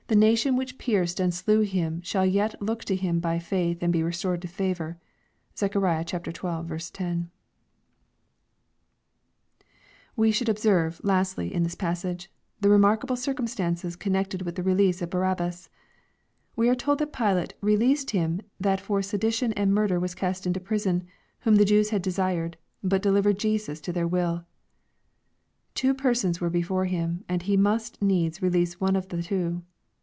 nation 0.13 0.57
which 0.57 0.77
pierced 0.77 1.21
and 1.21 1.33
slew 1.33 1.61
Him, 1.61 2.01
shall 2.01 2.25
yet 2.25 2.61
look 2.61 2.83
tt 2.83 2.95
Him 2.99 3.21
b}' 3.21 3.39
fa 3.39 3.39
th 3.55 3.77
and 3.79 3.93
be 3.93 4.03
restored 4.03 4.41
to 4.41 4.47
favor. 4.49 4.97
(Zech. 5.57 5.71
xii. 5.71 6.89
10) 6.99 7.31
We 10.17 10.31
should 10.33 10.49
observe, 10.49 10.99
lastly, 11.01 11.53
in 11.53 11.63
this 11.63 11.75
passage, 11.75 12.29
the 12.59 12.67
remark" 12.67 13.05
able 13.05 13.15
circumstances 13.15 13.95
connected 13.95 14.41
with 14.41 14.55
the 14.55 14.63
release 14.63 15.01
of 15.01 15.09
Bar 15.09 15.23
abbas. 15.23 15.69
We 16.57 16.67
are 16.67 16.75
told 16.75 16.99
that 16.99 17.13
Pilate" 17.13 17.53
released 17.71 18.09
him 18.11 18.41
that 18.59 18.81
for 18.81 19.01
sedition 19.01 19.53
and 19.53 19.73
murder 19.73 19.97
was 19.97 20.13
cast 20.13 20.45
into 20.45 20.59
prison, 20.59 21.05
whom 21.39 21.55
the 21.55 21.63
Jews 21.63 21.91
had 21.91 22.01
desired; 22.01 22.57
but 22.83 23.01
delivered 23.01 23.39
Jesus 23.39 23.79
to 23.79 23.93
their 23.93 24.09
will." 24.09 24.43
Two 25.73 25.93
persons 25.93 26.41
were 26.41 26.49
before 26.49 26.83
him, 26.87 27.23
and 27.29 27.43
he 27.43 27.55
must 27.55 28.01
needs 28.01 28.41
release 28.41 28.77
one 28.81 28.97
of 28.97 29.07
the 29.07 29.23
two. 29.23 29.63